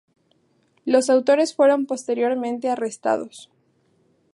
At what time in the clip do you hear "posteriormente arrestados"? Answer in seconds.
1.85-3.51